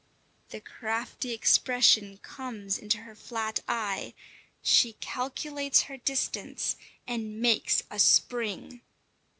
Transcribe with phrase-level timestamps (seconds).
[0.49, 4.15] The crafty expression comes into her flat eye;
[4.63, 8.81] she calculates her distance, and makes a spring.